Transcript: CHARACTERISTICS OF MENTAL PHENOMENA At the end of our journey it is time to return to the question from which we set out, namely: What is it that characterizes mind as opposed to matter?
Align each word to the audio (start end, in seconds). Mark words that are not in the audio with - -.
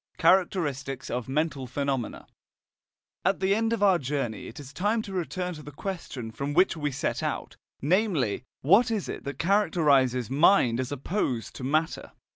CHARACTERISTICS 0.17 1.11
OF 1.11 1.29
MENTAL 1.29 1.67
PHENOMENA 1.67 2.25
At 3.23 3.39
the 3.39 3.53
end 3.53 3.71
of 3.71 3.83
our 3.83 3.99
journey 3.99 4.47
it 4.47 4.59
is 4.59 4.73
time 4.73 5.03
to 5.03 5.13
return 5.13 5.53
to 5.53 5.61
the 5.61 5.71
question 5.71 6.31
from 6.31 6.55
which 6.55 6.75
we 6.75 6.89
set 6.89 7.21
out, 7.21 7.55
namely: 7.83 8.43
What 8.61 8.89
is 8.89 9.07
it 9.07 9.25
that 9.25 9.37
characterizes 9.37 10.27
mind 10.27 10.79
as 10.79 10.91
opposed 10.91 11.53
to 11.57 11.63
matter? 11.63 12.13